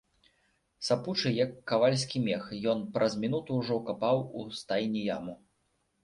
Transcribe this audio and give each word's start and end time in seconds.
Сапучы, 0.85 1.31
як 1.39 1.51
кавальскі 1.71 2.21
мех, 2.27 2.47
ён 2.73 2.79
праз 2.95 3.17
мінуту 3.25 3.59
ўжо 3.59 3.77
капаў 3.91 4.17
у 4.39 4.47
стайні 4.61 5.05
яму. 5.17 5.35